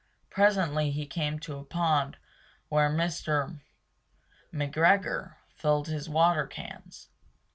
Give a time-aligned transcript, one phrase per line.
[0.31, 2.17] Presently he came to a pond
[2.69, 3.59] where Mr.
[4.51, 7.09] McGregor filled his water cans.